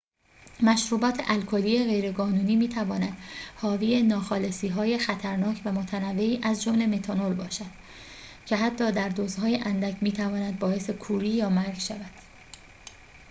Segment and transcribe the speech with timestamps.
[0.63, 3.17] مشروبات الکلی غیرقانونی می تواند
[3.57, 7.71] حاوی ناخالصی های خطرناک و متنوعی از جمله متانول باشد
[8.45, 12.11] که حتی در دوزهای اندک می تواند باعث کوری یا مرگ شود